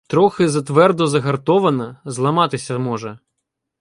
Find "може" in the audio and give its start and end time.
2.77-3.19